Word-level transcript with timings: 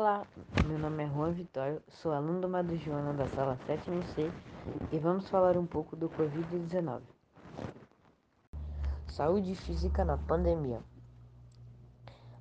Olá, 0.00 0.24
meu 0.64 0.78
nome 0.78 1.02
é 1.02 1.08
Juan 1.08 1.32
Vitório, 1.32 1.82
sou 1.88 2.12
aluno 2.12 2.40
do 2.40 2.48
Madre 2.48 2.76
Joana 2.76 3.12
da 3.12 3.26
sala 3.30 3.58
7C 3.66 4.30
e 4.92 4.98
vamos 5.00 5.28
falar 5.28 5.56
um 5.56 5.66
pouco 5.66 5.96
do 5.96 6.08
Covid-19. 6.08 7.00
Saúde 9.08 9.56
física 9.56 10.04
na 10.04 10.16
pandemia. 10.16 10.80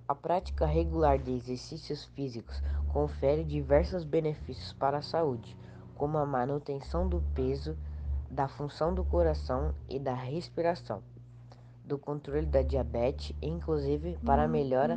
A 0.08 0.14
prática 0.14 0.68
regular 0.68 1.18
de 1.18 1.32
exercícios 1.32 2.06
físicos 2.06 2.62
confere 2.94 3.44
diversos 3.44 4.04
benefícios 4.04 4.72
para 4.74 5.00
a 5.00 5.02
saúde, 5.02 5.58
como 5.96 6.20
a 6.20 6.28
manutenção 6.28 7.10
do 7.10 7.24
peso, 7.34 7.76
da 8.30 8.48
função 8.48 8.94
do 8.94 9.04
coração 9.04 9.74
e 9.90 9.98
da 9.98 10.14
respiração, 10.14 11.02
do 11.84 11.98
controle 11.98 12.46
da 12.46 12.62
diabetes 12.62 13.36
e 13.42 13.48
inclusive 13.48 14.16
para 14.24 14.44
a 14.44 14.48
melhora 14.48 14.96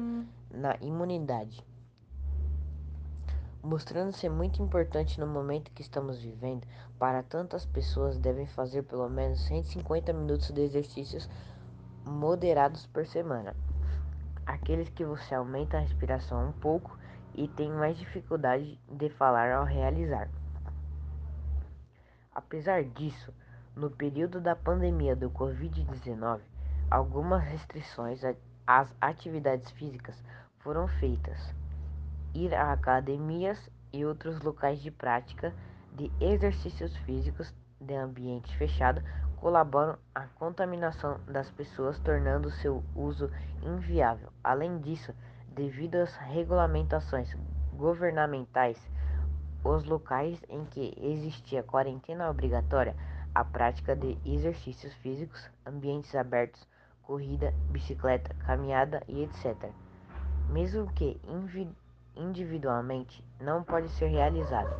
na 0.50 0.76
imunidade 0.82 1.69
mostrando 3.62 4.12
ser 4.12 4.30
muito 4.30 4.62
importante 4.62 5.20
no 5.20 5.26
momento 5.26 5.70
que 5.72 5.82
estamos 5.82 6.18
vivendo, 6.18 6.66
para 6.98 7.22
tantas 7.22 7.66
pessoas 7.66 8.18
devem 8.18 8.46
fazer 8.46 8.82
pelo 8.82 9.08
menos 9.08 9.44
150 9.46 10.12
minutos 10.12 10.50
de 10.50 10.62
exercícios 10.62 11.28
moderados 12.04 12.86
por 12.86 13.06
semana. 13.06 13.54
Aqueles 14.46 14.88
que 14.88 15.04
você 15.04 15.34
aumenta 15.34 15.76
a 15.76 15.80
respiração 15.80 16.48
um 16.48 16.52
pouco 16.52 16.98
e 17.34 17.46
tem 17.48 17.70
mais 17.70 17.96
dificuldade 17.98 18.78
de 18.90 19.10
falar 19.10 19.52
ao 19.52 19.64
realizar. 19.64 20.28
Apesar 22.34 22.82
disso, 22.82 23.32
no 23.76 23.90
período 23.90 24.40
da 24.40 24.56
pandemia 24.56 25.14
do 25.14 25.30
Covid-19, 25.30 26.40
algumas 26.90 27.44
restrições 27.44 28.22
às 28.66 28.88
atividades 29.00 29.70
físicas 29.72 30.20
foram 30.58 30.88
feitas 30.88 31.54
ir 32.34 32.54
a 32.54 32.72
academias 32.72 33.58
e 33.92 34.04
outros 34.04 34.40
locais 34.40 34.80
de 34.80 34.90
prática 34.90 35.52
de 35.92 36.10
exercícios 36.20 36.96
físicos 36.98 37.52
de 37.80 37.94
ambiente 37.94 38.56
fechado 38.56 39.02
colaboram 39.36 39.98
à 40.14 40.26
contaminação 40.38 41.18
das 41.26 41.50
pessoas, 41.50 41.98
tornando 41.98 42.50
seu 42.50 42.84
uso 42.94 43.30
inviável. 43.62 44.28
Além 44.44 44.78
disso, 44.78 45.14
devido 45.48 45.96
às 45.96 46.14
regulamentações 46.16 47.34
governamentais, 47.74 48.78
os 49.64 49.84
locais 49.84 50.42
em 50.48 50.64
que 50.66 50.94
existia 51.00 51.62
quarentena 51.62 52.30
obrigatória, 52.30 52.94
a 53.34 53.44
prática 53.44 53.96
de 53.96 54.18
exercícios 54.24 54.92
físicos, 54.94 55.48
ambientes 55.64 56.14
abertos, 56.14 56.66
corrida, 57.02 57.54
bicicleta, 57.70 58.34
caminhada 58.46 59.02
e 59.08 59.22
etc. 59.22 59.70
Mesmo 60.48 60.90
que 60.92 61.20
individualmente 61.26 61.89
não 63.40 63.62
pode 63.62 63.88
ser 63.90 64.08
realizado. 64.08 64.74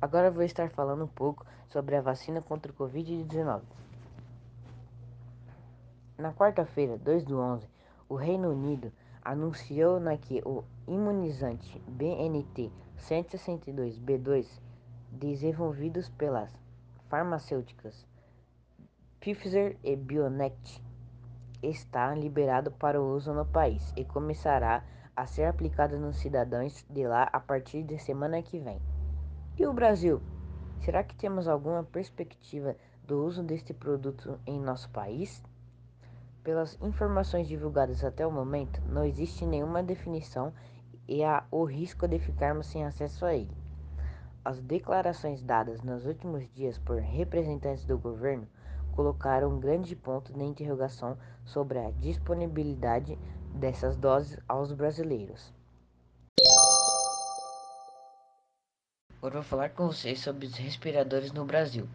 Agora 0.00 0.30
vou 0.30 0.42
estar 0.42 0.70
falando 0.70 1.04
um 1.04 1.08
pouco 1.08 1.44
sobre 1.68 1.94
a 1.94 2.00
vacina 2.00 2.40
contra 2.40 2.72
o 2.72 2.74
Covid-19. 2.74 3.62
Na 6.16 6.32
quarta-feira, 6.32 6.96
2 6.98 7.24
do 7.24 7.38
11, 7.38 7.68
o 8.08 8.14
Reino 8.14 8.50
Unido 8.50 8.92
anunciou 9.22 10.00
na 10.00 10.16
que 10.16 10.42
o 10.44 10.64
imunizante 10.86 11.78
BNT 11.86 12.70
162b2 12.98 14.46
desenvolvidos 15.10 16.08
pelas 16.10 16.50
farmacêuticas 17.08 18.06
Pfizer 19.20 19.76
e 19.84 19.96
BioNTech 19.96 20.82
está 21.62 22.14
liberado 22.14 22.70
para 22.70 23.00
o 23.00 23.14
uso 23.14 23.32
no 23.32 23.44
país 23.44 23.92
e 23.96 24.04
começará 24.04 24.84
a 25.14 25.26
ser 25.26 25.44
aplicado 25.44 25.98
nos 25.98 26.16
cidadãos 26.16 26.84
de 26.88 27.06
lá 27.06 27.28
a 27.32 27.40
partir 27.40 27.82
de 27.82 27.98
semana 27.98 28.42
que 28.42 28.58
vem. 28.58 28.80
E 29.58 29.66
o 29.66 29.72
Brasil? 29.72 30.22
Será 30.80 31.04
que 31.04 31.14
temos 31.14 31.46
alguma 31.46 31.84
perspectiva 31.84 32.74
do 33.06 33.24
uso 33.24 33.42
deste 33.42 33.74
produto 33.74 34.40
em 34.46 34.58
nosso 34.58 34.88
país? 34.90 35.42
Pelas 36.42 36.80
informações 36.80 37.46
divulgadas 37.46 38.02
até 38.02 38.26
o 38.26 38.32
momento, 38.32 38.80
não 38.86 39.04
existe 39.04 39.44
nenhuma 39.44 39.82
definição 39.82 40.54
e 41.06 41.22
há 41.22 41.44
o 41.50 41.64
risco 41.64 42.08
de 42.08 42.18
ficarmos 42.18 42.66
sem 42.66 42.86
acesso 42.86 43.26
a 43.26 43.34
ele. 43.34 43.54
As 44.42 44.58
declarações 44.60 45.42
dadas 45.42 45.82
nos 45.82 46.06
últimos 46.06 46.48
dias 46.54 46.78
por 46.78 46.98
representantes 46.98 47.84
do 47.84 47.98
governo 47.98 48.48
colocaram 48.94 49.50
um 49.50 49.60
grande 49.60 49.94
ponto 49.96 50.32
de 50.32 50.42
interrogação 50.42 51.16
sobre 51.44 51.78
a 51.78 51.90
disponibilidade 51.90 53.18
dessas 53.54 53.96
doses 53.96 54.38
aos 54.48 54.72
brasileiros. 54.72 55.52
Agora 59.18 59.34
vou 59.34 59.42
falar 59.42 59.68
com 59.68 59.86
vocês 59.86 60.18
sobre 60.20 60.46
os 60.46 60.54
respiradores 60.54 61.30
no 61.30 61.44
Brasil. 61.44 61.86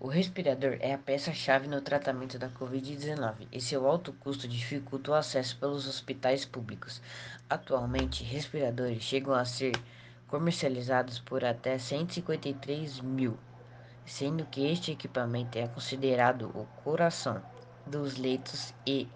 O 0.00 0.08
respirador 0.08 0.78
é 0.80 0.94
a 0.94 0.98
peça-chave 0.98 1.68
no 1.68 1.82
tratamento 1.82 2.38
da 2.38 2.48
Covid-19 2.48 3.46
e 3.52 3.60
seu 3.60 3.86
alto 3.86 4.14
custo 4.14 4.48
dificulta 4.48 5.10
o 5.10 5.14
acesso 5.14 5.58
pelos 5.58 5.86
hospitais 5.86 6.46
públicos. 6.46 7.02
Atualmente, 7.50 8.24
respiradores 8.24 9.02
chegam 9.02 9.34
a 9.34 9.44
ser 9.44 9.72
comercializados 10.26 11.18
por 11.18 11.44
até 11.44 11.76
153 11.76 13.00
mil 13.00 13.36
sendo 14.10 14.44
que 14.44 14.66
este 14.66 14.90
equipamento 14.90 15.56
é 15.56 15.68
considerado 15.68 16.50
o 16.52 16.66
coração 16.82 17.40
dos 17.86 18.16
leitos 18.16 18.74
e, 18.84 19.08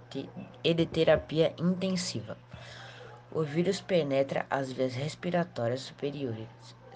de 0.63 0.87
terapia 0.87 1.53
intensiva. 1.59 2.39
O 3.33 3.43
vírus 3.43 3.81
penetra 3.81 4.47
as 4.49 4.71
vias 4.71 4.95
respiratórias 4.95 5.81
superiores, 5.81 6.47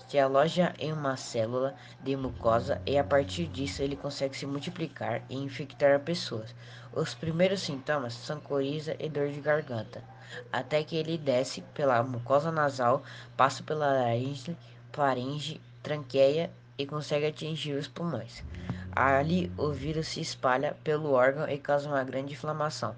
se 0.06 0.16
aloja 0.16 0.72
em 0.78 0.92
uma 0.92 1.16
célula 1.16 1.74
de 2.00 2.16
mucosa 2.16 2.80
e 2.86 2.96
a 2.96 3.02
partir 3.02 3.48
disso 3.48 3.82
ele 3.82 3.96
consegue 3.96 4.36
se 4.36 4.46
multiplicar 4.46 5.24
e 5.28 5.34
infectar 5.34 5.98
pessoas. 5.98 6.54
Os 6.92 7.14
primeiros 7.14 7.62
sintomas 7.62 8.14
são 8.14 8.38
coriza 8.38 8.94
e 9.00 9.08
dor 9.08 9.28
de 9.28 9.40
garganta, 9.40 10.04
até 10.52 10.84
que 10.84 10.94
ele 10.94 11.18
desce 11.18 11.62
pela 11.74 12.00
mucosa 12.04 12.52
nasal, 12.52 13.02
passa 13.36 13.60
pela 13.64 13.92
laringe, 13.92 14.56
faringe, 14.92 15.60
tranqueia 15.82 16.48
e 16.78 16.86
consegue 16.86 17.26
atingir 17.26 17.74
os 17.74 17.88
pulmões. 17.88 18.44
Ali, 18.92 19.52
o 19.58 19.70
vírus 19.70 20.08
se 20.08 20.20
espalha 20.20 20.76
pelo 20.82 21.10
órgão 21.10 21.48
e 21.48 21.58
causa 21.58 21.88
uma 21.88 22.02
grande 22.04 22.32
inflamação, 22.32 22.94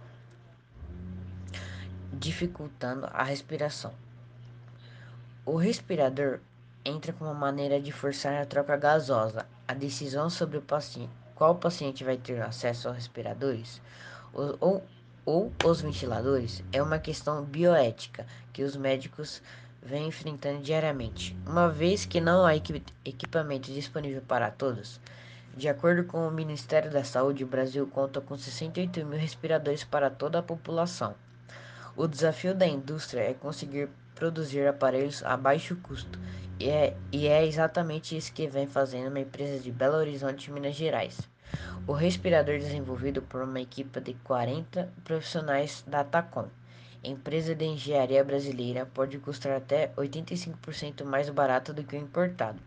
dificultando 2.13 3.07
a 3.13 3.25
respiração. 3.25 3.93
O 5.45 5.57
respirador 5.57 6.41
entra 6.85 7.13
como 7.13 7.35
maneira 7.35 7.81
de 7.81 7.91
forçar 7.91 8.41
a 8.41 8.47
troca 8.47 8.77
gasosa. 8.77 9.47
A 9.67 9.75
decisão 9.75 10.29
sobre 10.29 10.59
o 10.59 10.62
paciente, 10.62 11.11
qual 11.35 11.55
paciente 11.55 12.05
vai 12.05 12.17
ter 12.17 12.41
acesso 12.43 12.89
aos 12.89 12.97
respiradores 12.97 13.81
ou, 14.33 14.57
ou, 14.61 14.85
ou 15.25 15.53
os 15.65 15.81
ventiladores 15.81 16.62
é 16.73 16.83
uma 16.83 16.99
questão 16.99 17.45
bioética 17.45 18.27
que 18.53 18.62
os 18.62 18.77
médicos 18.77 19.43
vem 19.83 20.09
enfrentando 20.09 20.63
diariamente, 20.63 21.37
uma 21.47 21.69
vez 21.69 22.05
que 22.05 22.21
não 22.21 22.45
há 22.45 22.55
equipamento 22.55 23.73
disponível 23.73 24.23
para 24.23 24.51
todos. 24.51 25.01
De 25.57 25.69
acordo 25.69 26.05
com 26.05 26.27
o 26.27 26.31
Ministério 26.31 26.91
da 26.91 27.03
Saúde, 27.03 27.45
o 27.45 27.47
Brasil 27.47 27.87
conta 27.87 28.21
com 28.21 28.37
68 28.37 29.05
mil 29.05 29.19
respiradores 29.19 29.83
para 29.83 30.11
toda 30.11 30.39
a 30.39 30.43
população. 30.43 31.15
O 31.97 32.07
desafio 32.07 32.55
da 32.55 32.67
indústria 32.67 33.23
é 33.23 33.35
conseguir 33.35 33.89
produzir 34.15 34.67
aparelhos 34.67 35.25
a 35.25 35.37
baixo 35.37 35.77
custo, 35.77 36.19
e 36.59 36.69
é, 36.69 36.97
e 37.11 37.27
é 37.27 37.45
exatamente 37.45 38.17
isso 38.17 38.33
que 38.33 38.47
vem 38.47 38.67
fazendo 38.67 39.09
uma 39.09 39.21
empresa 39.21 39.59
de 39.61 39.73
Belo 39.73 39.97
Horizonte, 39.97 40.50
Minas 40.50 40.76
Gerais. 40.76 41.19
O 41.87 41.93
respirador 41.93 42.59
desenvolvido 42.59 43.23
por 43.23 43.43
uma 43.43 43.61
equipe 43.61 44.00
de 44.00 44.15
40 44.23 44.93
profissionais 45.05 45.83
da 45.87 46.05
Tacom 46.05 46.49
empresa 47.02 47.55
de 47.55 47.64
engenharia 47.64 48.23
brasileira 48.23 48.85
pode 48.85 49.19
custar 49.19 49.52
até 49.56 49.88
85% 49.94 51.05
mais 51.05 51.31
barato 51.31 51.73
do 51.73 51.82
que 51.82 51.97
o 51.97 51.99
importado. 51.99 52.61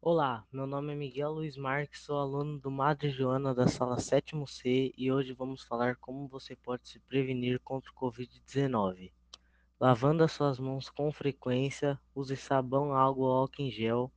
Olá, 0.00 0.46
meu 0.50 0.66
nome 0.66 0.92
é 0.92 0.96
Miguel 0.96 1.32
Luiz 1.32 1.56
Marques, 1.56 2.02
sou 2.02 2.18
aluno 2.18 2.58
do 2.58 2.70
Madre 2.70 3.10
Joana 3.10 3.54
da 3.54 3.66
sala 3.66 3.96
7C 3.96 4.94
e 4.96 5.12
hoje 5.12 5.34
vamos 5.34 5.62
falar 5.62 5.96
como 5.96 6.26
você 6.26 6.56
pode 6.56 6.88
se 6.88 6.98
prevenir 7.00 7.60
contra 7.60 7.90
o 7.90 7.94
Covid-19. 7.94 9.12
Lavando 9.78 10.24
as 10.24 10.32
suas 10.32 10.58
mãos 10.58 10.88
com 10.88 11.12
frequência, 11.12 12.00
use 12.14 12.36
sabão, 12.36 12.94
água 12.94 13.26
ou 13.26 13.32
álcool 13.32 13.62
em 13.62 13.70
gel, 13.70 14.12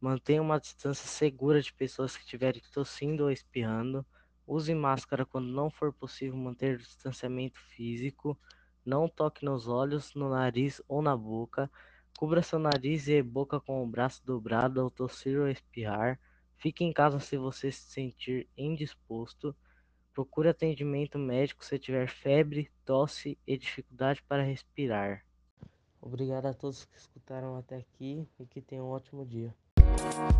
mantenha 0.00 0.42
uma 0.42 0.58
distância 0.58 1.06
segura 1.06 1.60
de 1.60 1.72
pessoas 1.72 2.16
que 2.16 2.24
estiverem 2.24 2.62
tossindo 2.72 3.24
ou 3.24 3.30
espirrando, 3.30 4.04
Use 4.52 4.74
máscara 4.74 5.24
quando 5.24 5.46
não 5.46 5.70
for 5.70 5.92
possível 5.92 6.36
manter 6.36 6.74
o 6.74 6.78
distanciamento 6.78 7.56
físico. 7.60 8.36
Não 8.84 9.08
toque 9.08 9.44
nos 9.44 9.68
olhos, 9.68 10.12
no 10.12 10.28
nariz 10.28 10.82
ou 10.88 11.00
na 11.00 11.16
boca. 11.16 11.70
Cubra 12.18 12.42
seu 12.42 12.58
nariz 12.58 13.06
e 13.06 13.22
boca 13.22 13.60
com 13.60 13.80
o 13.80 13.86
braço 13.86 14.26
dobrado 14.26 14.80
ao 14.80 14.90
tossir 14.90 15.38
ou 15.38 15.48
espirrar. 15.48 16.18
Fique 16.56 16.82
em 16.82 16.92
casa 16.92 17.20
se 17.20 17.36
você 17.36 17.70
se 17.70 17.92
sentir 17.92 18.48
indisposto. 18.58 19.54
Procure 20.12 20.48
atendimento 20.48 21.16
médico 21.16 21.64
se 21.64 21.78
tiver 21.78 22.08
febre, 22.08 22.72
tosse 22.84 23.38
e 23.46 23.56
dificuldade 23.56 24.20
para 24.24 24.42
respirar. 24.42 25.24
Obrigado 26.02 26.46
a 26.46 26.52
todos 26.52 26.84
que 26.84 26.98
escutaram 26.98 27.56
até 27.56 27.76
aqui 27.76 28.26
e 28.36 28.46
que 28.46 28.60
tenham 28.60 28.88
um 28.88 28.90
ótimo 28.90 29.24
dia. 29.24 29.54
Thank 30.00 30.14
you. 30.14 30.30